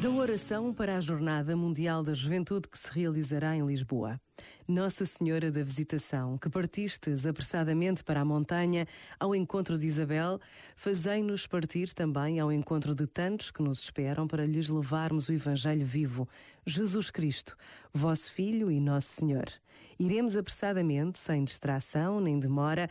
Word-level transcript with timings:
Da 0.00 0.08
oração 0.08 0.72
para 0.72 0.96
a 0.96 1.00
Jornada 1.00 1.54
Mundial 1.54 2.02
da 2.02 2.14
Juventude 2.14 2.66
que 2.66 2.78
se 2.78 2.90
realizará 2.90 3.54
em 3.54 3.66
Lisboa. 3.66 4.18
Nossa 4.66 5.04
Senhora 5.04 5.52
da 5.52 5.62
Visitação, 5.62 6.38
que 6.38 6.48
partistes 6.48 7.26
apressadamente 7.26 8.02
para 8.02 8.22
a 8.22 8.24
montanha 8.24 8.86
ao 9.18 9.34
encontro 9.34 9.76
de 9.76 9.86
Isabel, 9.86 10.40
fazei-nos 10.74 11.46
partir 11.46 11.92
também 11.92 12.40
ao 12.40 12.50
encontro 12.50 12.94
de 12.94 13.06
tantos 13.06 13.50
que 13.50 13.62
nos 13.62 13.80
esperam 13.80 14.26
para 14.26 14.46
lhes 14.46 14.70
levarmos 14.70 15.28
o 15.28 15.34
Evangelho 15.34 15.84
vivo, 15.84 16.26
Jesus 16.64 17.10
Cristo, 17.10 17.54
vosso 17.92 18.32
Filho 18.32 18.70
e 18.70 18.80
nosso 18.80 19.08
Senhor. 19.08 19.52
Iremos 19.98 20.34
apressadamente, 20.34 21.18
sem 21.18 21.44
distração 21.44 22.22
nem 22.22 22.38
demora, 22.38 22.88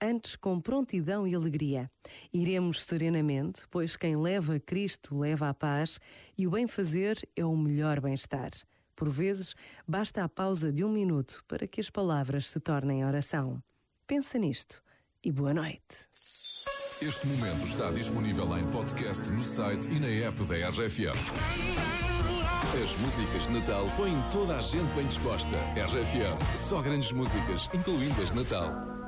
antes 0.00 0.36
com 0.36 0.60
prontidão 0.60 1.26
e 1.26 1.34
alegria. 1.34 1.90
Iremos 2.32 2.84
serenamente, 2.84 3.62
pois 3.70 3.96
quem 3.96 4.16
leva 4.16 4.58
Cristo 4.60 5.18
leva 5.18 5.48
a 5.48 5.54
paz 5.54 5.98
e 6.36 6.46
o 6.46 6.50
bem-fazer 6.50 7.18
é 7.36 7.44
o 7.44 7.56
melhor 7.56 8.00
bem-estar. 8.00 8.50
Por 8.94 9.08
vezes, 9.08 9.54
basta 9.86 10.24
a 10.24 10.28
pausa 10.28 10.72
de 10.72 10.84
um 10.84 10.90
minuto 10.90 11.44
para 11.46 11.68
que 11.68 11.80
as 11.80 11.88
palavras 11.88 12.46
se 12.46 12.58
tornem 12.58 13.04
oração. 13.04 13.62
Pensa 14.06 14.38
nisto 14.38 14.82
e 15.22 15.30
boa 15.30 15.54
noite. 15.54 16.08
Este 17.00 17.26
momento 17.28 17.64
está 17.64 17.90
disponível 17.92 18.58
em 18.58 18.68
podcast 18.72 19.30
no 19.30 19.42
site 19.42 19.88
e 19.88 20.00
na 20.00 20.08
app 20.08 20.42
da 20.44 20.68
RFM. 20.68 21.14
As 22.74 22.98
músicas 22.98 23.44
de 23.44 23.60
Natal 23.60 23.86
põem 23.96 24.16
toda 24.32 24.58
a 24.58 24.60
gente 24.60 24.92
bem 24.94 25.06
disposta. 25.06 25.56
RFM, 25.74 26.56
só 26.56 26.82
grandes 26.82 27.12
músicas, 27.12 27.70
incluindo 27.72 28.20
as 28.20 28.32
de 28.32 28.36
Natal. 28.36 29.07